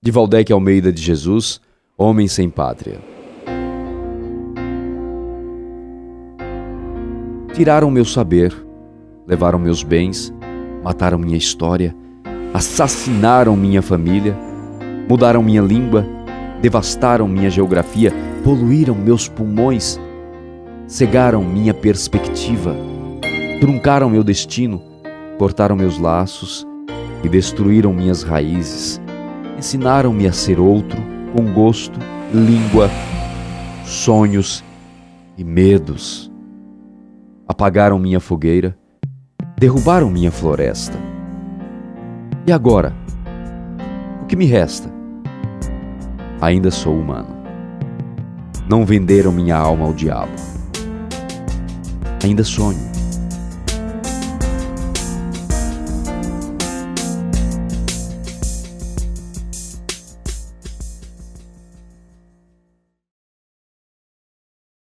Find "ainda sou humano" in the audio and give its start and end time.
46.40-47.36